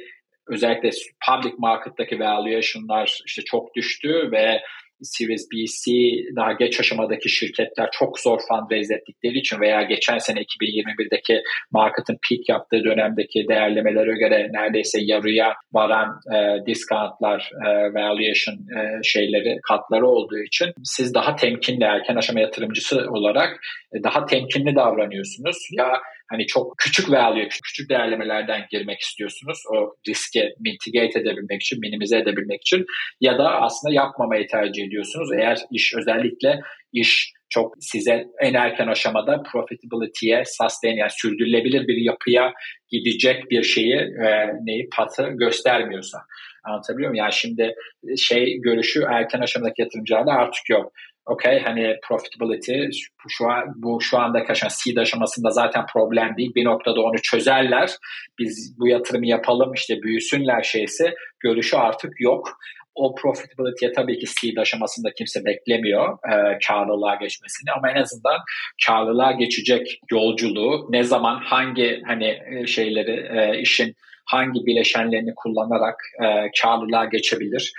[0.52, 0.90] özellikle
[1.28, 4.62] public market'taki valuation'lar işte çok düştü ve
[5.02, 5.92] Series B, C
[6.36, 12.48] daha geç aşamadaki şirketler çok zor fundraise ettikleri için veya geçen sene 2021'deki market'ın peak
[12.48, 20.38] yaptığı dönemdeki değerlemelere göre neredeyse yarıya varan e, discountlar, e, valuation e, şeyleri, katları olduğu
[20.38, 23.60] için siz daha temkinli erken aşama yatırımcısı olarak
[23.92, 25.56] e, daha temkinli davranıyorsunuz.
[25.72, 25.92] Ya
[26.32, 29.58] hani çok küçük value, küçük değerlemelerden girmek istiyorsunuz.
[29.74, 32.84] O riski mitigate edebilmek için, minimize edebilmek için
[33.20, 34.91] ya da aslında yapmamayı tercih ediyorsunuz.
[35.38, 36.60] Eğer iş özellikle
[36.92, 42.52] iş çok size en erken aşamada profitability'ye, sustain yani sürdürülebilir bir yapıya
[42.88, 46.18] gidecek bir şeyi e, neyi patı göstermiyorsa.
[46.64, 47.24] Anlatabiliyor muyum?
[47.24, 47.74] Yani şimdi
[48.16, 50.92] şey görüşü erken aşamadaki yatırımcılarda artık yok
[51.26, 52.82] okey hani profitability
[53.24, 56.52] bu şu an bu şu anda aşama seed aşamasında zaten problem değil.
[56.54, 57.90] Bir noktada onu çözerler.
[58.38, 62.58] Biz bu yatırımı yapalım işte büyüsünler şeyse görüşü artık yok.
[62.94, 68.38] O profitability'ye tabii ki seed aşamasında kimse beklemiyor e, karlılığa geçmesini ama en azından
[68.86, 76.26] karlılığa geçecek yolculuğu ne zaman hangi hani e, şeyleri e, işin hangi bileşenlerini kullanarak e,
[76.62, 77.72] karlılığa geçebilir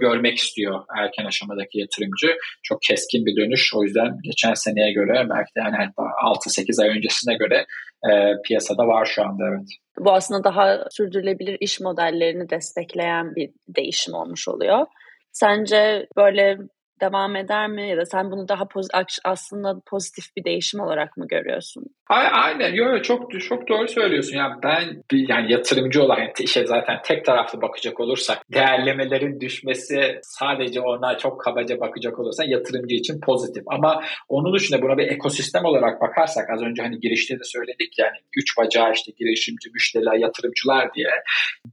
[0.00, 2.36] görmek istiyor erken aşamadaki yatırımcı.
[2.62, 3.74] Çok keskin bir dönüş.
[3.74, 7.66] O yüzden geçen seneye göre belki de yani 6-8 ay öncesine göre
[8.10, 8.12] e,
[8.44, 9.68] piyasada var şu anda evet.
[9.98, 14.86] Bu aslında daha sürdürülebilir iş modellerini destekleyen bir değişim olmuş oluyor.
[15.32, 16.58] Sence böyle
[17.00, 21.26] devam eder mi ya da sen bunu daha poz- aslında pozitif bir değişim olarak mı
[21.28, 21.84] görüyorsun?
[22.08, 22.74] Aynen.
[22.74, 24.36] Yo, çok çok doğru söylüyorsun.
[24.36, 31.18] Yani ben yani yatırımcı olarak işe zaten tek taraflı bakacak olursak değerlemelerin düşmesi sadece ona
[31.18, 33.62] çok kabaca bakacak olursak yatırımcı için pozitif.
[33.66, 38.16] Ama onun dışında buna bir ekosistem olarak bakarsak az önce hani girişte de söyledik yani
[38.36, 41.10] üç bacağı işte girişimci, müşteriler, yatırımcılar diye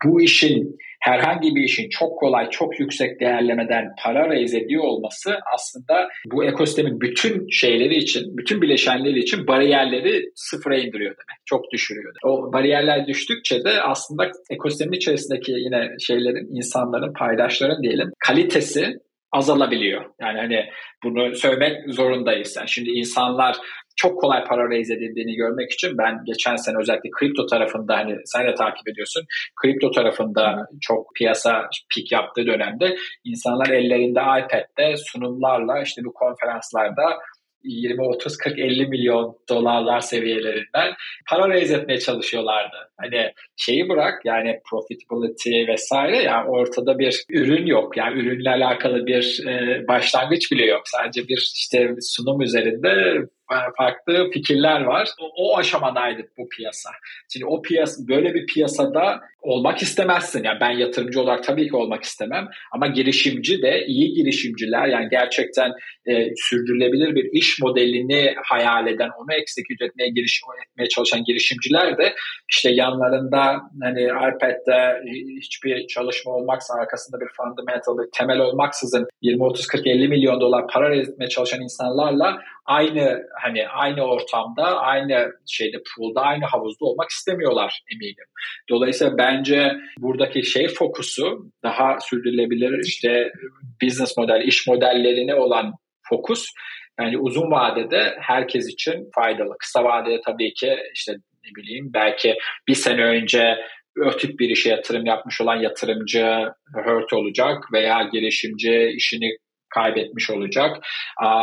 [0.06, 6.08] bu işin herhangi bir işin çok kolay, çok yüksek değerlemeden para raise ediyor olması aslında
[6.32, 11.40] bu ekosistemin bütün şeyleri için, bütün bileşenleri için bariyerleri sıfıra indiriyor demek.
[11.46, 12.14] Çok düşürüyor.
[12.26, 19.00] O bariyerler düştükçe de aslında ekosistemin içerisindeki yine şeylerin, insanların, paydaşların diyelim kalitesi
[19.34, 20.06] azalabiliyor.
[20.22, 20.70] Yani hani
[21.04, 22.56] bunu söylemek zorundayız.
[22.58, 23.58] Yani şimdi insanlar
[23.96, 28.48] çok kolay para raise edildiğini görmek için ben geçen sene özellikle kripto tarafında hani sen
[28.48, 29.24] de takip ediyorsun.
[29.62, 37.04] Kripto tarafında çok piyasa pik yaptığı dönemde insanlar ellerinde iPad'de sunumlarla işte bu konferanslarda
[37.64, 40.94] 20, 30, 40, 50 milyon dolarlar seviyelerinden
[41.30, 42.76] para raise etmeye çalışıyorlardı.
[42.98, 47.98] Hani şeyi bırak yani profitability vesaire yani ortada bir ürün yok.
[47.98, 50.82] Yani ürünle alakalı bir e, başlangıç bile yok.
[50.86, 53.18] Sadece bir işte sunum üzerinde
[53.78, 55.10] farklı fikirler var.
[55.22, 56.90] O, o aşamadaydı bu piyasa.
[57.34, 60.44] Şimdi o piyasa böyle bir piyasada olmak istemezsin.
[60.44, 65.72] Yani ben yatırımcı olarak tabii ki olmak istemem ama girişimci de iyi girişimciler yani gerçekten
[66.06, 72.16] e, sürdürülebilir bir iş modelini hayal eden, onu execute etmeye giriş etmeye çalışan girişimciler de
[72.50, 75.02] işte yanlarında hani iPad'de
[75.42, 80.68] hiçbir çalışma olmaksa arkasında bir fundamental bir temel olmaksızın 20 30 40 50 milyon dolar
[80.68, 87.82] para etmeye çalışan insanlarla aynı hani aynı ortamda, aynı şeyde pool'da, aynı havuzda olmak istemiyorlar
[87.94, 88.26] eminim.
[88.70, 93.32] Dolayısıyla bence buradaki şey fokusu daha sürdürülebilir işte
[93.84, 95.74] business model, iş modellerine olan
[96.10, 96.46] fokus
[97.00, 99.56] yani uzun vadede herkes için faydalı.
[99.60, 101.14] Kısa vadede tabii ki işte
[101.46, 103.58] ne bileyim belki bir sene önce
[104.20, 106.26] tip bir işe yatırım yapmış olan yatırımcı
[106.86, 109.38] hurt olacak veya girişimci işini
[109.74, 110.78] kaybetmiş olacak.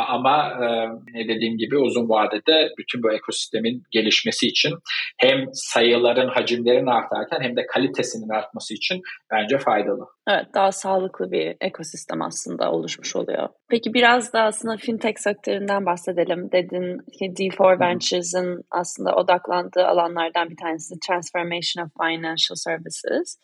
[0.09, 4.75] Ama e, ne dediğim gibi uzun vadede bütün bu ekosistemin gelişmesi için
[5.19, 9.01] hem sayıların, hacimlerin artarken hem de kalitesinin artması için
[9.33, 10.07] bence faydalı.
[10.29, 13.49] Evet, daha sağlıklı bir ekosistem aslında oluşmuş oluyor.
[13.71, 16.53] Peki biraz da aslında fintech sektöründen bahsedelim.
[16.53, 23.39] Dedin ki D4 Ventures'ın aslında odaklandığı alanlardan bir tanesi Transformation of Financial Services.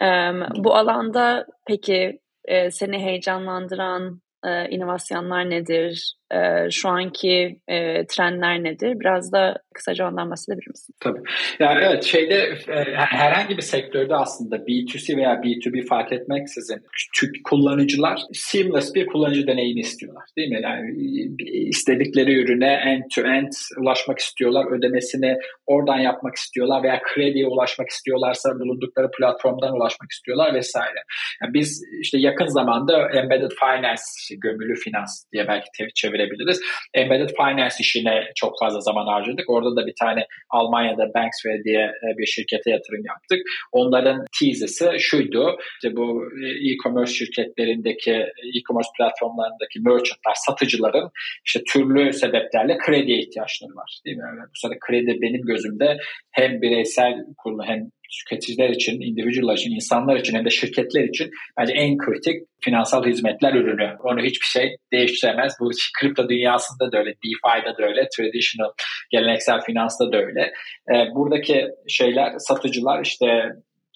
[0.00, 2.18] Um, bu alanda peki
[2.70, 6.14] seni heyecanlandıran e, inovasyonlar nedir?
[6.32, 9.00] E, şu anki e, trendler nedir?
[9.00, 10.94] Biraz da kısaca ondan bahsedebilir misin?
[11.00, 11.20] Tabii.
[11.58, 12.34] Yani evet şeyde
[12.68, 16.82] e, herhangi bir sektörde aslında B2C veya B2B fark etmeksizin
[17.44, 20.24] kullanıcılar seamless bir kullanıcı deneyimi istiyorlar.
[20.36, 20.60] Değil mi?
[20.62, 20.96] Yani
[21.68, 24.78] istedikleri ürüne end to end ulaşmak istiyorlar.
[24.78, 31.02] Ödemesini oradan yapmak istiyorlar veya krediye ulaşmak istiyorlarsa bulundukları platformdan ulaşmak istiyorlar vesaire.
[31.42, 36.60] Yani biz işte yakın zamanda embedded finance, işte gömülü finans diye belki çevirebiliriz.
[36.94, 39.50] Embedded finance işine çok fazla zaman harcadık.
[39.50, 43.40] Orada da bir tane Almanya'da Banksware diye e, bir şirkete yatırım yaptık.
[43.72, 45.56] Onların teasisi şuydu.
[45.74, 48.12] İşte bu e, e-commerce şirketlerindeki,
[48.56, 51.10] e-commerce platformlarındaki merchantlar, satıcıların
[51.46, 54.00] işte türlü sebeplerle krediye ihtiyaçları var.
[54.04, 54.22] Değil mi?
[54.42, 55.96] bu sırada kredi benim gözümde
[56.30, 61.72] hem bireysel kurulu hem tüketiciler için, individuallar için, insanlar için hem de şirketler için bence
[61.72, 63.96] en kritik finansal hizmetler ürünü.
[64.04, 65.52] Onu hiçbir şey değiştiremez.
[65.60, 65.70] Bu
[66.00, 68.70] kripto dünyasında da öyle, DeFi'de de öyle, traditional,
[69.10, 70.52] geleneksel finansta da öyle.
[70.94, 73.26] Ee, buradaki şeyler, satıcılar işte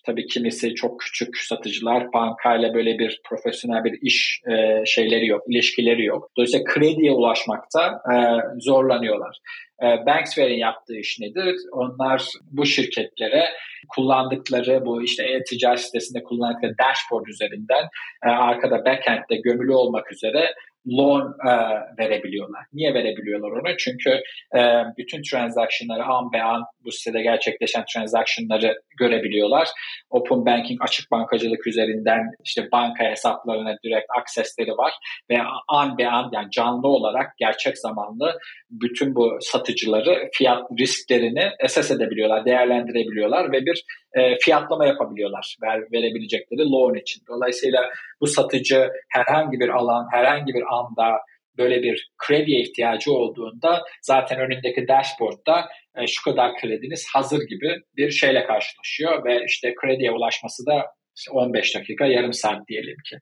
[0.07, 6.05] Tabii kimisi çok küçük satıcılar bankayla böyle bir profesyonel bir iş e, şeyleri yok, ilişkileri
[6.05, 6.31] yok.
[6.37, 8.17] Dolayısıyla krediye ulaşmakta e,
[8.61, 9.39] zorlanıyorlar.
[9.83, 11.57] E, Banksware'in yaptığı iş nedir?
[11.73, 13.45] Onlar bu şirketlere
[13.89, 17.85] kullandıkları bu işte e-ticaret sitesinde kullandıkları dashboard üzerinden
[18.27, 20.55] e, arkada backend'de gömülü olmak üzere
[20.87, 21.53] loan e,
[21.99, 22.63] verebiliyorlar.
[22.73, 23.77] Niye verebiliyorlar onu?
[23.79, 24.11] Çünkü
[24.57, 24.61] e,
[24.99, 29.69] bütün transaction'ları an be an bu sitede gerçekleşen transaction'ları görebiliyorlar.
[30.11, 34.93] Open banking, açık bankacılık üzerinden işte banka hesaplarına direkt aksesleri var
[35.31, 38.39] ve an be an yani canlı olarak gerçek zamanlı
[38.71, 43.83] bütün bu satıcıları fiyat risklerini esas edebiliyorlar, değerlendirebiliyorlar ve bir
[44.17, 47.23] e, fiyatlama yapabiliyorlar ver, verebilecekleri loan için.
[47.29, 51.19] Dolayısıyla bu satıcı herhangi bir alan, herhangi bir anda
[51.59, 58.11] böyle bir krediye ihtiyacı olduğunda zaten önündeki dashboardda e, şu kadar krediniz hazır gibi bir
[58.11, 60.87] şeyle karşılaşıyor ve işte krediye ulaşması da
[61.31, 63.17] 15 dakika, yarım saat diyelim ki.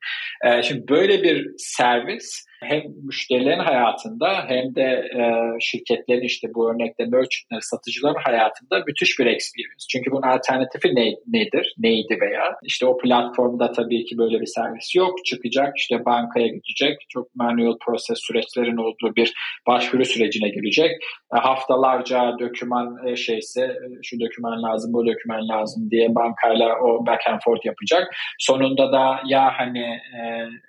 [0.45, 5.23] E, şimdi böyle bir servis hem müşterilerin hayatında hem de e,
[5.61, 9.85] şirketlerin işte bu örnekte merchantların, satıcıların hayatında müthiş bir experience.
[9.91, 11.75] Çünkü bunun alternatifi ne, nedir?
[11.79, 12.45] Neydi veya?
[12.75, 15.25] işte o platformda tabii ki böyle bir servis yok.
[15.25, 16.99] Çıkacak işte bankaya gidecek.
[17.09, 19.35] Çok manuel proses süreçlerin olduğu bir
[19.67, 20.91] başvuru sürecine girecek.
[21.35, 27.07] E, haftalarca döküman e, şeyse e, şu döküman lazım, bu döküman lazım diye bankayla o
[27.07, 28.15] back and forth yapacak.
[28.39, 29.85] Sonunda da ya hani
[30.19, 30.21] e,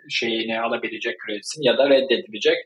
[0.09, 2.57] şeyini alabilecek kredisini ya da reddedilecek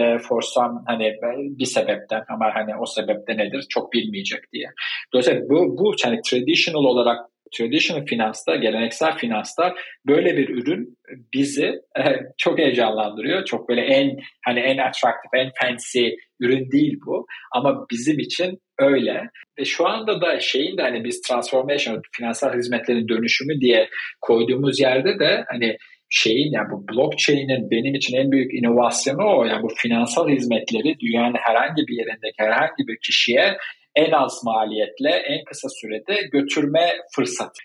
[0.00, 1.14] e, for some hani
[1.58, 4.66] bir sebepten ama hani o sebepte nedir çok bilmeyecek diye.
[5.12, 7.18] Dolayısıyla bu, bu yani traditional olarak
[7.56, 9.74] traditional finansta, geleneksel finansta
[10.06, 10.98] böyle bir ürün
[11.34, 11.66] bizi
[11.98, 12.02] e,
[12.38, 13.44] çok heyecanlandırıyor.
[13.44, 16.08] Çok böyle en hani en attractive, en fancy
[16.40, 17.26] ürün değil bu.
[17.52, 19.30] Ama bizim için öyle.
[19.58, 23.88] Ve şu anda da şeyin de hani biz transformation, finansal hizmetlerin dönüşümü diye
[24.20, 25.76] koyduğumuz yerde de hani
[26.14, 29.44] şeyin yani bu blockchain'in benim için en büyük inovasyonu o.
[29.44, 33.56] Yani bu finansal hizmetleri dünyanın herhangi bir yerindeki herhangi bir kişiye
[33.96, 37.62] en az maliyetle en kısa sürede götürme fırsatı.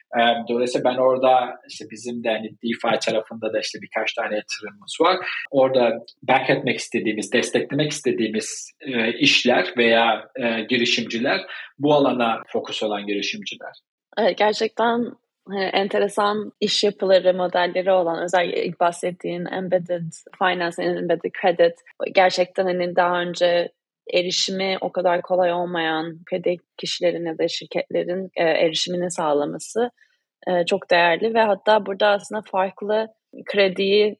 [0.49, 5.17] Dolayısıyla ben orada işte bizim de hani DeFi tarafında da işte birkaç tane yatırımımız var.
[5.51, 8.71] Orada back etmek istediğimiz, desteklemek istediğimiz
[9.19, 10.27] işler veya
[10.69, 11.41] girişimciler
[11.79, 13.73] bu alana fokus olan girişimciler.
[14.17, 15.05] Evet, gerçekten
[15.57, 21.73] enteresan iş yapıları, modelleri olan özellikle ilk bahsettiğin embedded finance, embedded credit
[22.15, 23.71] gerçekten hani daha önce
[24.13, 29.91] erişimi o kadar kolay olmayan kredi kişilerin ya da şirketlerin e, erişimini sağlaması
[30.47, 33.07] e, çok değerli ve hatta burada aslında farklı
[33.45, 34.17] krediyi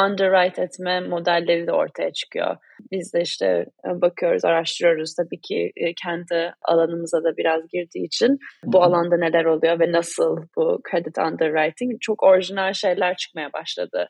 [0.00, 2.56] underwrite etme modelleri de ortaya çıkıyor.
[2.92, 8.38] Biz de işte e, bakıyoruz, araştırıyoruz tabii ki e, kendi alanımıza da biraz girdiği için
[8.64, 14.06] bu alanda neler oluyor ve nasıl bu credit underwriting çok orijinal şeyler çıkmaya başladı.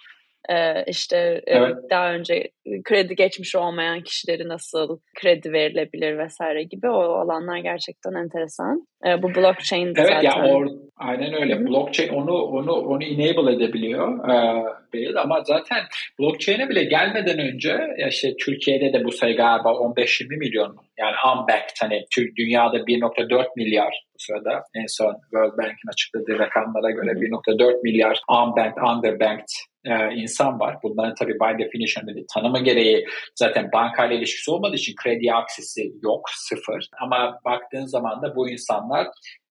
[0.51, 1.77] Ee, işte evet.
[1.91, 2.51] daha önce
[2.85, 8.87] kredi geçmiş olmayan kişileri nasıl kredi verilebilir vesaire gibi o alanlar gerçekten enteresan.
[9.07, 10.45] Ee, bu blockchain evet, zaten.
[10.45, 11.55] Ya or, aynen öyle.
[11.55, 11.67] Hı-hı.
[11.67, 14.29] Blockchain onu onu onu enable edebiliyor.
[14.29, 15.79] Ee, ama zaten
[16.21, 17.79] blockchain'e bile gelmeden önce
[18.09, 22.05] işte Türkiye'de de bu sayı galiba 15-20 milyon yani unbanked hani
[22.37, 28.83] dünyada 1.4 milyar bu sırada en son World Bank'in açıkladığı rakamlara göre 1.4 milyar unbanked,
[28.83, 30.77] underbanked e, insan var.
[30.83, 36.21] Bunların tabii by definition dedi, tanımı gereği zaten bankayla ilişkisi olmadığı için kredi aksesi yok,
[36.35, 36.89] sıfır.
[37.03, 39.07] Ama baktığın zaman da bu insanlar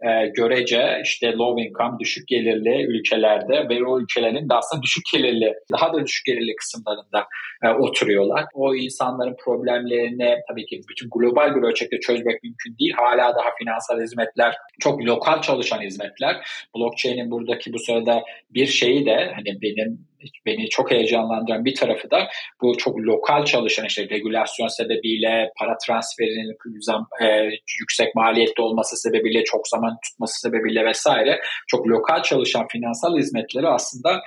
[0.08, 5.54] e, görece işte low income, düşük gelirli ülkelerde ve o ülkelerin de aslında düşük gelirli,
[5.72, 7.28] daha da düşük gelirli kısımlarında
[7.64, 8.46] e, oturuyorlar.
[8.54, 12.94] O insanların problemlerini tabii ki bütün global bir ölçekte çözmek mümkün değil.
[12.98, 16.36] Hala daha finansal hizmetler çok lokal çalışan hizmetler.
[16.76, 20.12] Blockchain'in buradaki bu sırada bir şeyi de hani benim
[20.46, 22.28] beni çok heyecanlandıran bir tarafı da
[22.62, 26.58] bu çok lokal çalışan işte regülasyon sebebiyle para transferinin
[27.22, 27.50] e,
[27.80, 34.22] yüksek maliyetli olması sebebiyle çok zaman tutması sebebiyle vesaire çok lokal çalışan finansal hizmetleri aslında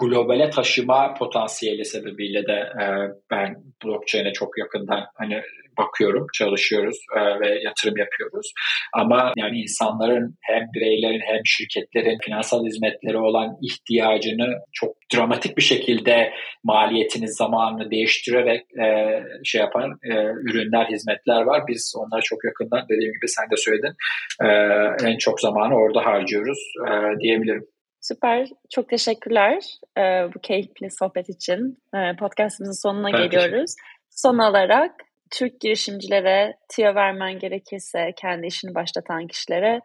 [0.00, 2.84] globale taşıma potansiyeli sebebiyle de e,
[3.30, 5.42] ben blockchain'e çok yakından hani
[5.78, 8.52] bakıyorum, çalışıyoruz e, ve yatırım yapıyoruz.
[8.92, 16.32] Ama yani insanların hem bireylerin hem şirketlerin finansal hizmetleri olan ihtiyacını çok dramatik bir şekilde
[16.64, 21.62] maliyetini, zamanını değiştirerek e, şey yapan e, ürünler, hizmetler var.
[21.68, 23.94] Biz onları çok yakından dediğim gibi sen de söyledin.
[24.42, 24.48] E,
[25.10, 26.58] en çok zamanı orada harcıyoruz
[26.88, 27.66] e, diyebilirim.
[28.00, 28.48] Süper.
[28.70, 29.64] Çok teşekkürler
[29.98, 30.02] e,
[30.34, 31.78] bu keyifli sohbet için.
[31.94, 33.74] E, podcastimizin sonuna ben geliyoruz.
[34.10, 34.92] Son olarak
[35.30, 39.80] Türk girişimcilere tüyo vermen gerekirse kendi işini başlatan kişilere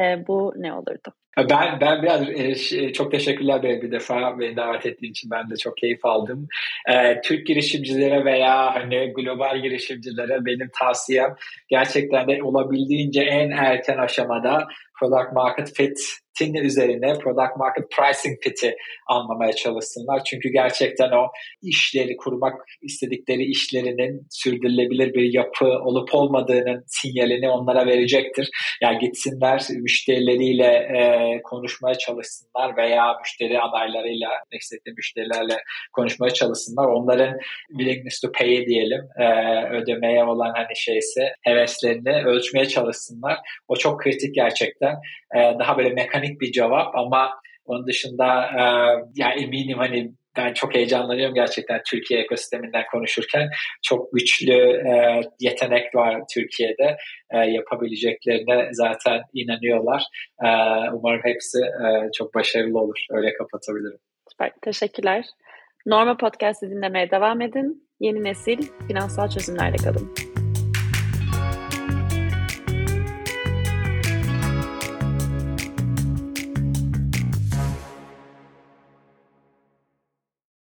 [0.00, 1.12] e, bu ne olurdu?
[1.50, 2.28] Ben ben biraz
[2.72, 6.46] e, çok teşekkürler bir, bir defa beni davet ettiğin için ben de çok keyif aldım.
[6.88, 11.34] E, Türk girişimcilere veya hani global girişimcilere benim tavsiyem
[11.68, 14.66] gerçekten de olabildiğince en erken aşamada
[15.00, 18.76] product market fit Tin'in üzerine product market pricing fit'i
[19.06, 20.24] anlamaya çalışsınlar.
[20.24, 21.26] Çünkü gerçekten o
[21.62, 28.48] işleri kurmak istedikleri işlerinin sürdürülebilir bir yapı olup olmadığının sinyalini onlara verecektir.
[28.82, 35.56] Yani gitsinler müşterileriyle e, konuşmaya çalışsınlar veya müşteri adaylarıyla, destekli müşterilerle
[35.92, 36.86] konuşmaya çalışsınlar.
[36.86, 37.38] Onların
[37.78, 39.24] willingness to pay diyelim, e,
[39.70, 43.38] ödemeye olan hani şeyse heveslerini ölçmeye çalışsınlar.
[43.68, 44.94] O çok kritik gerçekten.
[45.36, 47.30] E, daha böyle mekanik mekanik bir cevap ama
[47.64, 48.62] onun dışında e,
[49.14, 53.48] yani eminim hani ben çok heyecanlanıyorum gerçekten Türkiye ekosisteminden konuşurken.
[53.82, 56.96] Çok güçlü e, yetenek var Türkiye'de.
[57.30, 60.02] E, yapabileceklerine zaten inanıyorlar.
[60.44, 60.48] E,
[60.92, 63.06] umarım hepsi e, çok başarılı olur.
[63.10, 63.98] Öyle kapatabilirim.
[64.30, 64.52] Süper.
[64.62, 65.24] Teşekkürler.
[65.86, 67.88] Norma Podcast'ı dinlemeye devam edin.
[68.00, 68.58] Yeni nesil
[68.88, 70.33] finansal çözümlerle kalın.